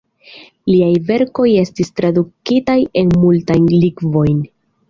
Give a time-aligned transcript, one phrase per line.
[0.69, 4.43] Liaj verkoj estis tradukitaj en multajn lingvojn.